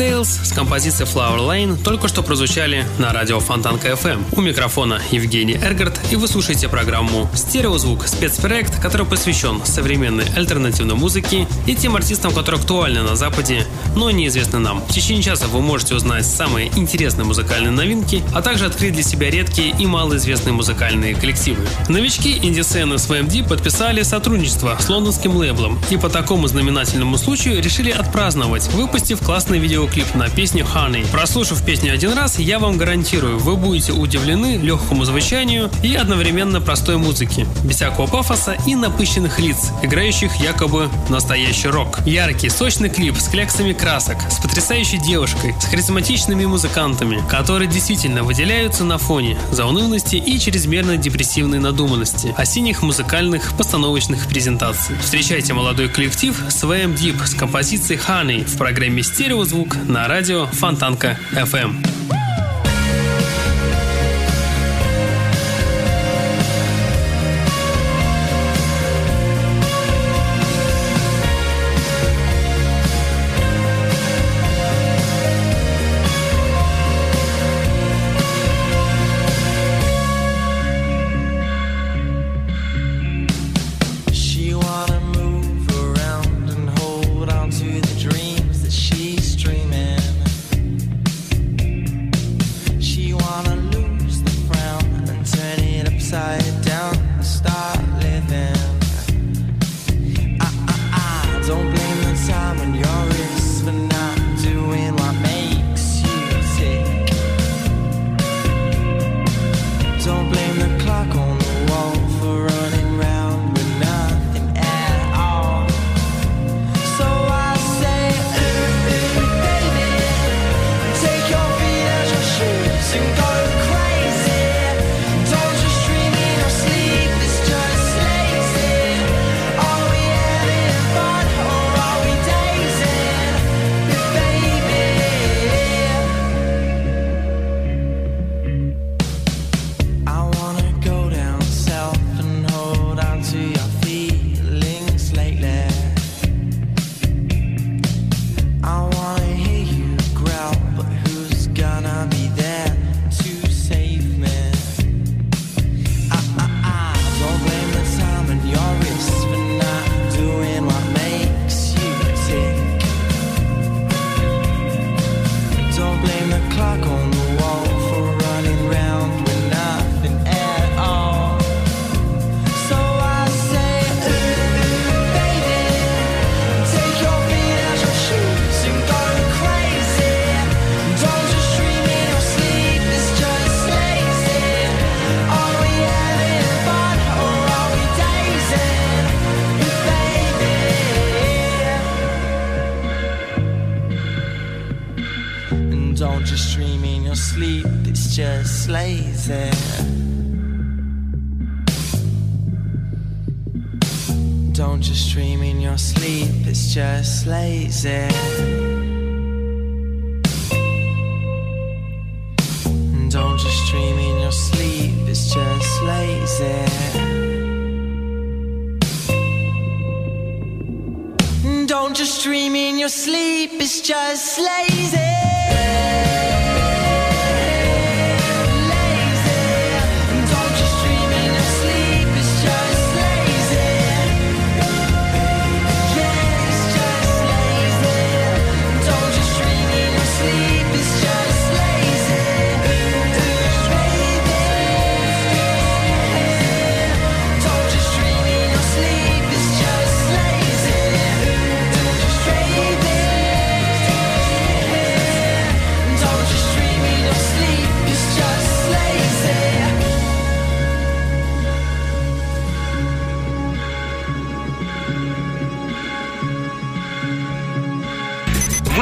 te 0.00 0.09
DuckTales 0.20 0.44
с 0.44 0.52
композицией 0.52 1.08
Flower 1.08 1.38
Lane 1.38 1.82
только 1.82 2.08
что 2.08 2.22
прозвучали 2.22 2.86
на 2.98 3.12
радио 3.12 3.40
Фонтанка 3.40 3.88
FM. 3.88 4.24
У 4.32 4.40
микрофона 4.40 5.00
Евгений 5.10 5.54
Эргард, 5.54 5.98
и 6.10 6.16
вы 6.16 6.28
слушаете 6.28 6.68
программу 6.68 7.28
«Стереозвук»– 7.34 8.06
спецпроект, 8.06 8.80
который 8.80 9.06
посвящен 9.06 9.60
современной 9.64 10.26
альтернативной 10.36 10.94
музыке 10.94 11.46
и 11.66 11.74
тем 11.74 11.96
артистам, 11.96 12.32
которые 12.32 12.60
актуальны 12.60 13.02
на 13.02 13.16
Западе, 13.16 13.66
но 13.96 14.10
неизвестны 14.10 14.58
нам. 14.58 14.80
В 14.82 14.92
течение 14.92 15.22
часа 15.22 15.46
вы 15.46 15.60
можете 15.60 15.94
узнать 15.94 16.26
самые 16.26 16.68
интересные 16.76 17.24
музыкальные 17.24 17.72
новинки, 17.72 18.22
а 18.34 18.42
также 18.42 18.66
открыть 18.66 18.94
для 18.94 19.02
себя 19.02 19.30
редкие 19.30 19.74
и 19.78 19.86
малоизвестные 19.86 20.52
музыкальные 20.52 21.14
коллективы. 21.14 21.66
Новички 21.88 22.38
инди-сцены 22.42 22.98
с 22.98 23.08
VMD 23.08 23.48
подписали 23.48 24.02
сотрудничество 24.02 24.76
с 24.78 24.88
лондонским 24.88 25.36
лейблом 25.36 25.78
и 25.90 25.96
по 25.96 26.08
такому 26.08 26.46
знаменательному 26.46 27.16
случаю 27.16 27.62
решили 27.62 27.90
отпраздновать, 27.90 28.68
выпустив 28.68 29.20
классный 29.20 29.58
видеоклип 29.58 30.06
на 30.14 30.28
песню 30.28 30.64
Honey. 30.64 31.06
Прослушав 31.10 31.64
песню 31.64 31.92
один 31.92 32.12
раз, 32.12 32.38
я 32.38 32.58
вам 32.58 32.78
гарантирую, 32.78 33.38
вы 33.38 33.56
будете 33.56 33.92
удивлены 33.92 34.56
легкому 34.56 35.04
звучанию 35.04 35.70
и 35.82 35.94
одновременно 35.94 36.60
простой 36.60 36.96
музыке, 36.96 37.46
без 37.64 37.76
всякого 37.76 38.06
пафоса 38.06 38.56
и 38.66 38.74
напыщенных 38.74 39.38
лиц, 39.38 39.70
играющих 39.82 40.36
якобы 40.36 40.88
настоящий 41.08 41.68
рок. 41.68 42.00
Яркий, 42.06 42.48
сочный 42.48 42.88
клип 42.88 43.18
с 43.18 43.28
кляксами 43.28 43.72
красок, 43.72 44.18
с 44.30 44.40
потрясающей 44.40 44.98
девушкой, 44.98 45.54
с 45.60 45.66
харизматичными 45.66 46.44
музыкантами, 46.44 47.22
которые 47.28 47.68
действительно 47.68 48.22
выделяются 48.22 48.84
на 48.84 48.98
фоне 48.98 49.38
заунывности 49.52 50.16
и 50.16 50.38
чрезмерно 50.38 50.96
депрессивной 50.96 51.58
надуманности 51.58 52.34
осенних 52.36 52.82
музыкальных 52.82 53.56
постановочных 53.56 54.26
презентаций. 54.28 54.96
Встречайте 55.02 55.54
молодой 55.54 55.88
коллектив 55.88 56.38
Swam 56.48 56.94
Deep 56.94 57.24
с 57.26 57.34
композицией 57.34 58.00
Honey 58.00 58.44
в 58.44 58.56
программе 58.58 59.02
«Стереозвук» 59.02 59.76
на 59.86 59.99
радио 60.08 60.46
Фонтанка 60.46 61.18
FM. 61.32 62.29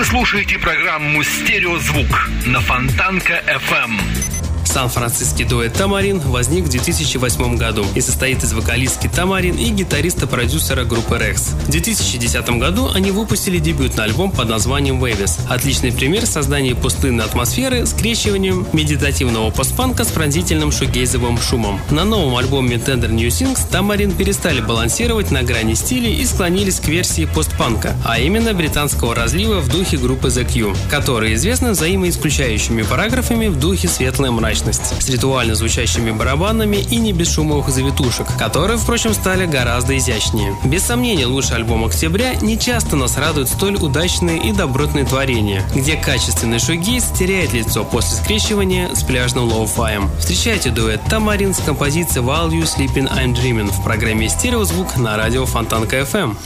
Слушаете 0.09 0.59
программу 0.59 1.23
«Стереозвук» 1.23 2.31
на 2.47 2.61
Фонтанка 2.61 3.43
FM. 3.47 4.28
Сан-франциский 4.69 5.45
дуэт 5.45 5.73
«Тамарин» 5.73 6.21
возник 6.21 6.67
в 6.67 6.69
2008 6.69 7.57
году 7.57 7.87
и 7.95 8.01
состоит 8.01 8.45
из 8.45 8.53
вокалистки 8.53 9.09
«Тамарин» 9.09 9.57
и 9.57 9.71
гитариста-продюсера 9.71 10.85
группы 10.85 11.19
«Рекс». 11.19 11.55
В 11.67 11.71
2010 11.71 12.51
году 12.59 12.91
они 12.95 13.11
выпустили 13.11 13.59
дебютный 13.59 14.05
альбом 14.05 14.31
под 14.31 14.51
названием 14.51 15.03
«Waves». 15.03 15.41
Отличный 15.49 15.91
пример 15.91 16.27
создания 16.27 16.75
пустынной 16.75 17.25
атмосферы 17.25 17.87
скрещиванием 17.87 18.67
медитативного 18.73 19.51
постпанка 19.51 20.05
с 20.05 20.09
пронзительным 20.09 20.71
шугейзовым 20.71 21.41
шумом. 21.41 21.81
На 21.91 22.05
новом 22.05 22.37
альбоме 22.37 22.77
Tender 22.77 23.11
New 23.11 23.29
Things 23.29 23.61
Тамарин 23.71 24.13
перестали 24.13 24.61
балансировать 24.61 25.31
на 25.31 25.43
грани 25.43 25.75
стилей 25.75 26.15
и 26.15 26.27
склонились 26.27 26.79
к 26.81 26.89
версии 26.89 27.25
постпанка, 27.25 27.97
а 28.05 28.19
именно 28.19 28.53
британского 28.53 29.15
разлива 29.15 29.61
в 29.61 29.69
духе 29.69 29.97
группы 29.97 30.29
The 30.29 30.45
Q, 30.45 30.77
которые 30.91 31.35
известны 31.35 31.71
взаимоисключающими 31.71 32.83
параграфами 32.83 33.47
в 33.47 33.59
духе 33.59 33.89
светлая 33.89 34.31
мрачность, 34.59 35.03
с 35.03 35.09
ритуально 35.09 35.55
звучащими 35.55 36.11
барабанами 36.11 36.77
и 36.77 36.97
не 36.97 37.13
без 37.13 37.33
шумовых 37.33 37.69
завитушек, 37.69 38.27
которые, 38.37 38.79
впрочем, 38.79 39.15
стали 39.15 39.47
гораздо 39.47 39.97
изящнее. 39.97 40.57
Без 40.65 40.85
сомнения, 40.85 41.27
лучший 41.27 41.57
альбом 41.57 41.85
октября 41.85 42.35
не 42.37 42.59
часто 42.59 42.97
нас 42.97 43.17
радуют 43.17 43.49
столь 43.49 43.77
удачные 43.77 44.39
и 44.39 44.53
добротные 44.53 45.05
творения, 45.05 45.63
где 45.75 45.97
качественный 45.97 46.59
шугейз 46.59 47.05
теряет 47.19 47.53
лицо 47.53 47.85
после 47.85 48.17
скрещивания 48.17 48.95
с 48.95 49.03
пляжным 49.03 49.45
лоу-фаем. 49.45 50.11
Встречайте 50.19 50.71
дуэт 50.71 51.01
Tamaryn 51.09 51.55
с 51.55 51.59
композицией 51.59 52.25
While 52.25 52.51
You're 52.51 52.63
Sleeping 52.63 53.11
I'm 53.13 53.35
Dreaming 53.35 53.71
в 53.71 53.83
программе 53.85 54.29
«Стереозвук» 54.29 54.97
на 54.97 55.17
радио 55.17 55.47
Фонтанка 55.47 55.99
FM. 56.01 56.37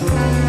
Thank 0.00 0.47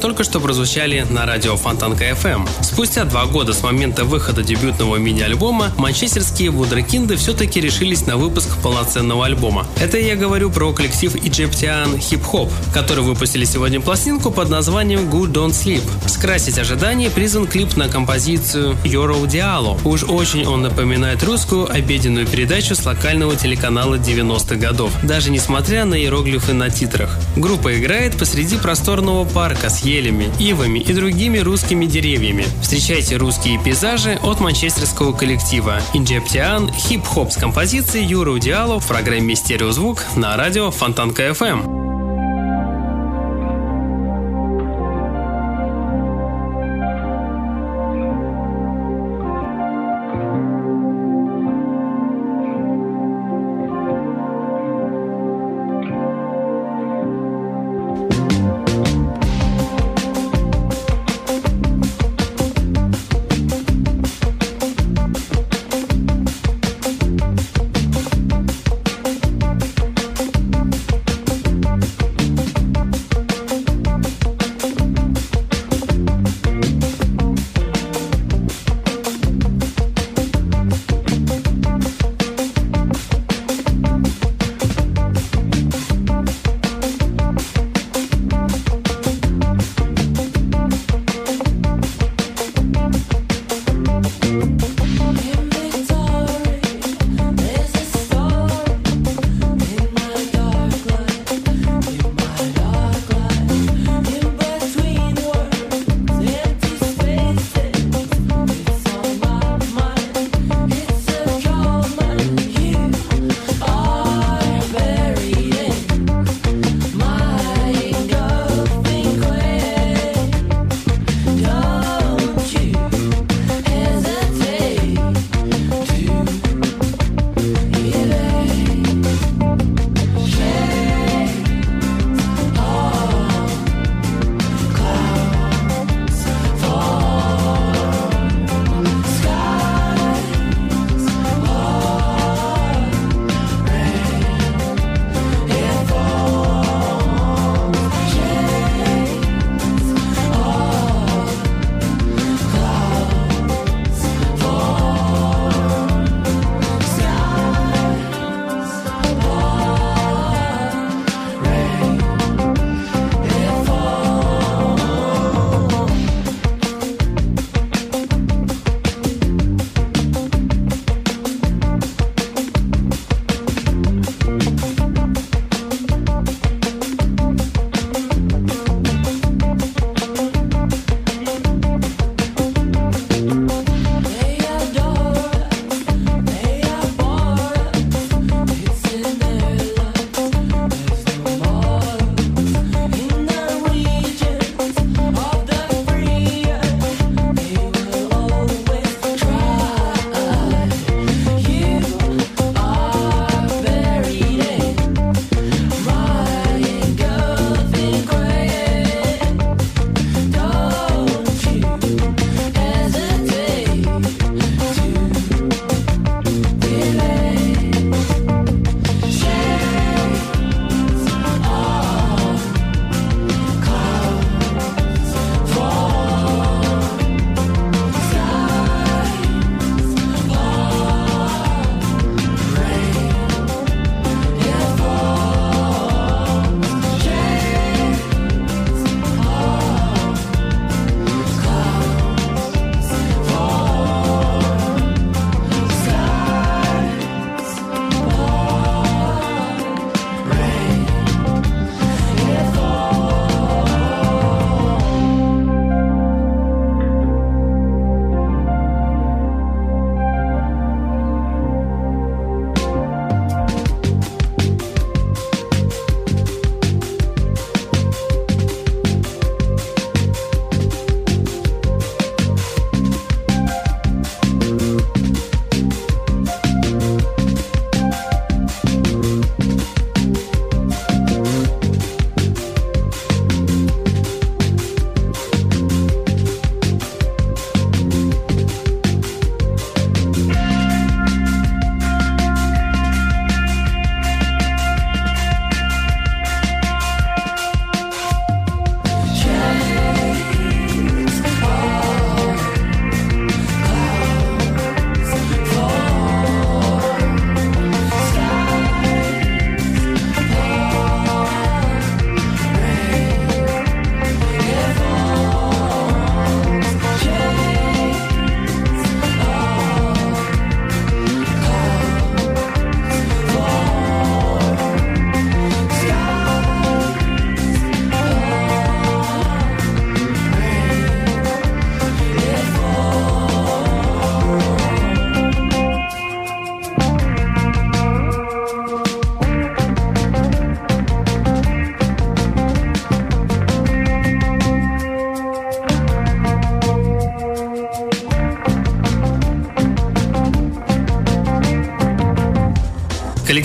Только 0.00 0.22
что 0.22 0.38
прозвучали 0.38 1.04
на 1.10 1.26
радио 1.26 1.56
Фонтанка 1.56 2.10
FM. 2.10 2.48
Спустя 2.62 3.04
два 3.04 3.26
года 3.26 3.52
с 3.52 3.62
момента 3.62 4.04
выхода 4.04 4.42
дебютного 4.42 4.96
мини-альбома 4.96 5.72
манчестерские 5.76 6.50
вундеркинды 6.50 7.16
все-таки 7.16 7.60
решились 7.60 8.06
на 8.06 8.16
выпуск 8.16 8.48
полноценного 8.62 9.26
альбома. 9.26 9.66
Это 9.80 9.98
я 9.98 10.14
говорю 10.14 10.50
про 10.50 10.72
коллектив 10.72 11.14
Egyptian 11.16 11.98
Hip 11.98 12.22
Hop, 12.32 12.50
который 12.72 13.02
выпустили 13.02 13.44
сегодня 13.44 13.80
пластинку 13.80 14.30
под 14.30 14.50
названием 14.50 15.10
Good 15.10 15.32
Don't 15.32 15.50
Sleep. 15.50 15.82
Скрасить 16.18 16.58
ожидания 16.58 17.10
призван 17.10 17.46
клип 17.46 17.76
на 17.76 17.88
композицию 17.88 18.76
Euro 18.82 19.24
Diallo. 19.24 19.80
Уж 19.84 20.02
очень 20.02 20.44
он 20.48 20.62
напоминает 20.62 21.22
русскую 21.22 21.70
обеденную 21.70 22.26
передачу 22.26 22.74
с 22.74 22.84
локального 22.84 23.36
телеканала 23.36 23.94
90-х 23.94 24.56
годов, 24.56 24.90
даже 25.04 25.30
несмотря 25.30 25.84
на 25.84 25.94
иероглифы 25.94 26.54
на 26.54 26.70
титрах. 26.70 27.16
Группа 27.36 27.78
играет 27.78 28.18
посреди 28.18 28.56
просторного 28.56 29.24
парка 29.26 29.70
с 29.70 29.84
елями, 29.84 30.28
ивами 30.40 30.80
и 30.80 30.92
другими 30.92 31.38
русскими 31.38 31.86
деревьями. 31.86 32.46
Встречайте 32.62 33.16
русские 33.16 33.62
пейзажи 33.62 34.18
от 34.20 34.40
манчестерского 34.40 35.12
коллектива 35.12 35.80
Hip 35.94 37.04
Hop 37.14 37.30
с 37.30 37.36
композицией 37.36 38.12
Euro 38.12 38.40
Diallo 38.40 38.80
в 38.80 38.88
программе 38.88 39.36
«Стереозвук» 39.36 40.02
на 40.16 40.36
радио 40.36 40.72
Фонтанка 40.72 41.28
FM. 41.28 41.87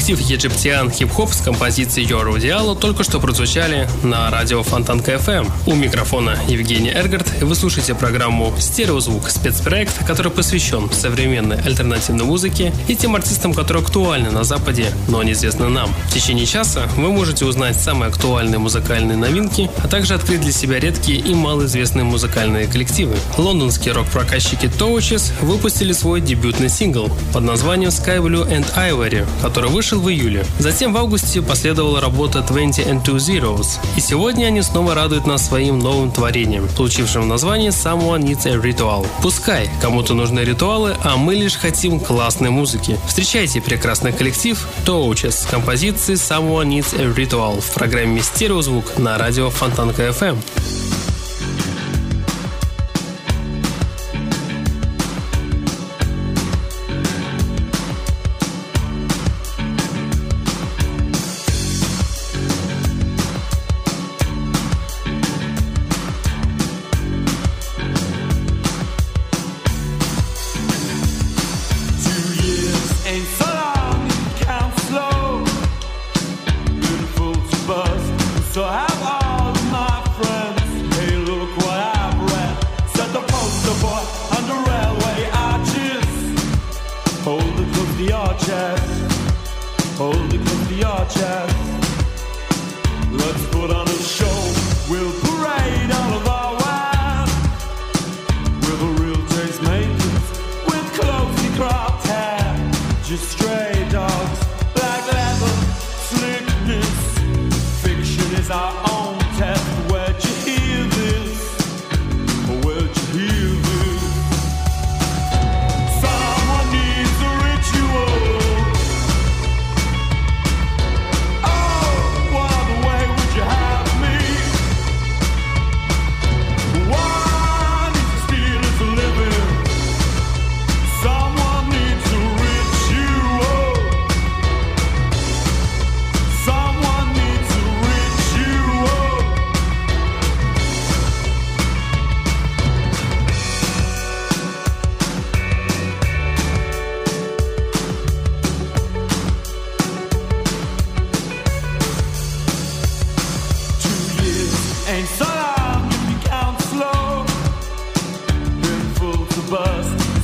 Коллектив 0.05 0.31
Египтиан 0.31 0.91
хип-хоп 0.91 1.31
с 1.31 1.39
композицией 1.39 2.05
Йору 2.09 2.37
Диалу 2.37 2.75
только 2.75 3.05
что 3.05 3.21
прозвучали 3.21 3.87
на 4.03 4.29
радио 4.29 4.61
Фонтанка 4.61 5.13
FM. 5.13 5.49
У 5.65 5.75
микрофона 5.75 6.37
Евгений 6.49 6.91
Эргард, 6.91 7.25
и 7.39 7.45
вы 7.45 7.55
слушаете 7.55 7.95
программу 7.95 8.53
«Стереозвук» 8.59 9.29
спецпроект, 9.29 10.05
который 10.05 10.29
посвящен 10.29 10.91
современной 10.91 11.55
альтернативной 11.61 12.25
музыке 12.25 12.73
и 12.89 12.97
тем 12.97 13.15
артистам, 13.15 13.53
которые 13.53 13.81
актуальны 13.81 14.29
на 14.29 14.43
Западе, 14.43 14.91
но 15.07 15.23
неизвестны 15.23 15.69
нам. 15.69 15.95
В 16.09 16.13
течение 16.13 16.45
часа 16.45 16.89
вы 16.97 17.09
можете 17.09 17.45
узнать 17.45 17.79
самые 17.79 18.09
актуальные 18.09 18.59
музыкальные 18.59 19.15
новинки, 19.15 19.71
а 19.81 19.87
также 19.87 20.15
открыть 20.15 20.41
для 20.41 20.51
себя 20.51 20.81
редкие 20.81 21.19
и 21.19 21.33
малоизвестные 21.33 22.03
музыкальные 22.03 22.67
коллективы. 22.67 23.15
Лондонские 23.37 23.93
рок-прокатчики 23.93 24.65
Touches 24.65 25.31
выпустили 25.39 25.93
свой 25.93 26.19
дебютный 26.19 26.67
сингл 26.67 27.09
под 27.31 27.43
названием 27.43 27.89
Sky 27.89 28.17
Blue 28.17 28.45
and 28.45 28.65
Ivory, 28.75 29.25
который 29.41 29.69
вышел 29.69 29.92
в 29.99 30.09
июле. 30.09 30.45
Затем 30.59 30.93
в 30.93 30.97
августе 30.97 31.41
последовала 31.41 32.01
работа 32.01 32.41
20 32.41 32.87
and 32.87 33.03
Two 33.03 33.17
Zeros. 33.17 33.79
И 33.95 34.01
сегодня 34.01 34.45
они 34.47 34.61
снова 34.61 34.95
радуют 34.95 35.27
нас 35.27 35.45
своим 35.45 35.79
новым 35.79 36.11
творением, 36.11 36.67
получившим 36.77 37.27
название 37.27 37.71
Someone 37.71 38.21
Needs 38.23 38.47
a 38.47 38.55
Ritual. 38.55 39.07
Пускай 39.21 39.69
кому-то 39.81 40.13
нужны 40.13 40.41
ритуалы, 40.41 40.95
а 41.03 41.17
мы 41.17 41.35
лишь 41.35 41.55
хотим 41.55 41.99
классной 41.99 42.49
музыки. 42.49 42.97
Встречайте 43.07 43.61
прекрасный 43.61 44.13
коллектив 44.13 44.67
Touches 44.85 45.31
с 45.31 45.45
композицией 45.45 46.17
Someone 46.17 46.67
Needs 46.67 46.99
a 46.99 47.05
Ritual 47.13 47.61
в 47.61 47.73
программе 47.73 48.21
«Стереозвук» 48.21 48.97
на 48.97 49.17
радио 49.17 49.49
Фонтанка 49.49 50.09
FM. 50.09 50.37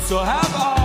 So 0.09 0.17
have 0.23 0.55
all 0.55 0.78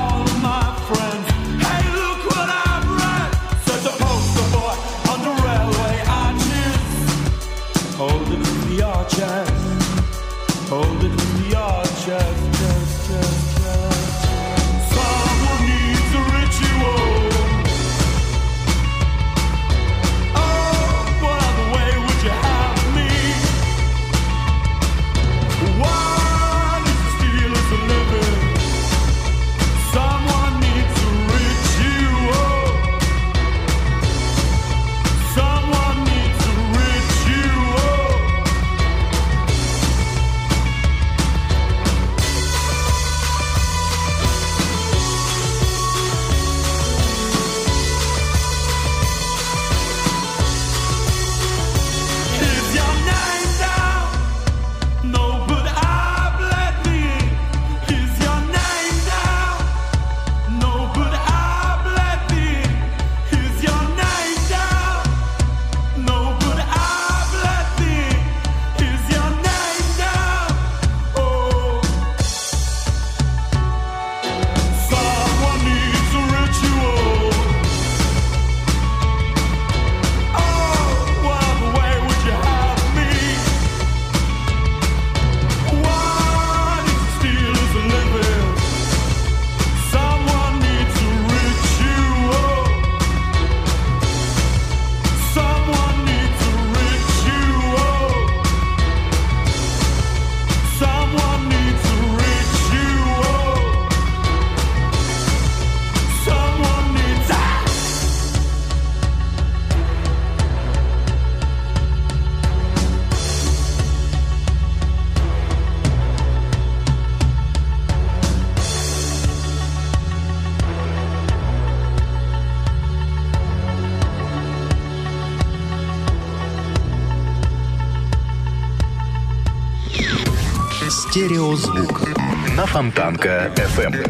Стереозвук. 131.15 132.09
На 132.57 132.67
Фонтанка 132.67 133.53
FM. 133.55 134.05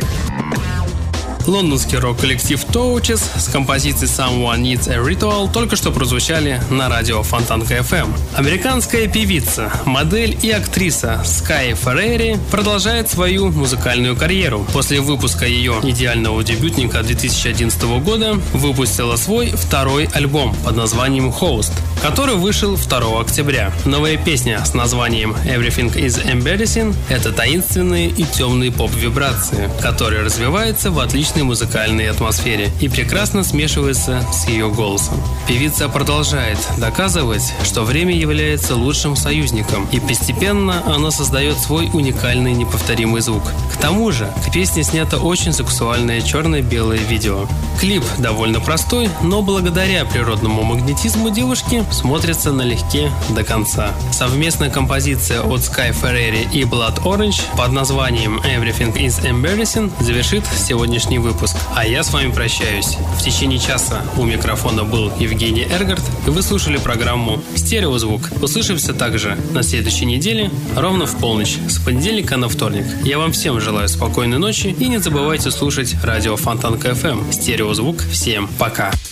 Лондонский 1.46 1.98
рок-коллектив 1.98 2.64
Touches 2.72 3.20
с 3.44 3.48
композицией 3.48 4.10
Someone 4.10 4.62
Needs 4.62 4.90
a 4.90 4.96
Ritual 4.96 5.52
только 5.52 5.76
что 5.76 5.90
прозвучали 5.92 6.60
на 6.70 6.88
радио 6.88 7.22
Фонтанка 7.22 7.78
FM. 7.78 8.08
Американская 8.34 9.06
певица, 9.06 9.70
модель 9.84 10.36
и 10.42 10.50
актриса 10.50 11.22
Скай 11.24 11.74
Феррери 11.74 12.38
продолжает 12.50 13.10
свою 13.10 13.50
музыкальную 13.50 14.16
карьеру. 14.16 14.66
После 14.72 15.00
выпуска 15.00 15.46
ее 15.46 15.74
идеального 15.82 16.42
дебютника 16.42 17.02
2011 17.02 17.82
года 18.02 18.34
выпустила 18.52 19.16
свой 19.16 19.50
второй 19.50 20.08
альбом 20.14 20.54
под 20.64 20.76
названием 20.76 21.28
Host, 21.28 21.72
который 22.02 22.36
вышел 22.36 22.76
2 22.76 23.20
октября. 23.20 23.72
Новая 23.84 24.16
песня 24.16 24.64
с 24.64 24.74
названием 24.74 25.36
Everything 25.44 25.94
is 25.94 26.24
Embarrassing– 26.24 26.94
это 27.08 27.32
таинственные 27.32 28.08
и 28.08 28.24
темные 28.24 28.72
поп-вибрации, 28.72 29.68
которые 29.82 30.22
развиваются 30.22 30.90
в 30.90 30.98
отличной 30.98 31.42
музыкальной 31.42 32.08
атмосфере 32.08 32.70
и 32.80 32.88
прекрасно 32.88 33.33
смешиваются 33.42 34.22
с 34.32 34.46
ее 34.48 34.70
голосом. 34.70 35.18
Певица 35.46 35.90
продолжает 35.90 36.56
доказывать, 36.78 37.52
что 37.64 37.82
время 37.84 38.16
является 38.16 38.76
лучшим 38.76 39.14
союзником, 39.14 39.86
и 39.92 40.00
постепенно 40.00 40.82
она 40.86 41.10
создает 41.10 41.58
свой 41.58 41.90
уникальный 41.92 42.54
неповторимый 42.54 43.20
звук. 43.20 43.42
К 43.70 43.76
тому 43.76 44.10
же, 44.10 44.32
к 44.46 44.52
песне 44.52 44.82
снято 44.82 45.18
очень 45.18 45.52
сексуальное 45.52 46.22
черно-белое 46.22 46.96
видео. 46.96 47.46
Клип 47.78 48.02
довольно 48.16 48.60
простой, 48.60 49.10
но 49.22 49.42
благодаря 49.42 50.06
природному 50.06 50.62
магнетизму 50.62 51.28
девушки 51.28 51.84
смотрится 51.90 52.50
налегке 52.50 53.10
до 53.28 53.44
конца. 53.44 53.90
Совместная 54.12 54.70
композиция 54.70 55.42
от 55.42 55.60
Sky 55.60 55.92
Ferreri 55.92 56.50
и 56.52 56.62
Blood 56.62 57.02
Orange 57.02 57.42
под 57.54 57.72
названием 57.72 58.38
Everything 58.38 58.94
is 58.94 59.22
Embarrassing 59.22 59.92
завершит 60.02 60.44
сегодняшний 60.56 61.18
выпуск. 61.18 61.56
А 61.74 61.86
я 61.86 62.02
с 62.02 62.10
вами 62.14 62.32
прощаюсь. 62.32 62.96
В 63.18 63.22
течение 63.22 63.58
часа 63.58 64.02
у 64.16 64.24
микрофона 64.24 64.84
был 64.84 65.12
Евгений 65.18 65.33
Эргард, 65.34 66.02
и 66.26 66.30
вы 66.30 66.42
слушали 66.42 66.78
программу 66.78 67.42
«Стереозвук». 67.56 68.30
Услышимся 68.40 68.94
также 68.94 69.36
на 69.52 69.62
следующей 69.62 70.06
неделе 70.06 70.50
ровно 70.76 71.06
в 71.06 71.18
полночь, 71.18 71.56
с 71.68 71.78
понедельника 71.78 72.36
на 72.36 72.48
вторник. 72.48 72.84
Я 73.02 73.18
вам 73.18 73.32
всем 73.32 73.60
желаю 73.60 73.88
спокойной 73.88 74.38
ночи 74.38 74.68
и 74.78 74.88
не 74.88 74.98
забывайте 74.98 75.50
слушать 75.50 75.96
радио 76.02 76.36
Фонтанка 76.36 76.90
FM. 76.90 77.32
Стереозвук. 77.32 77.98
Всем 78.10 78.48
пока. 78.58 78.90
Everything 78.90 79.03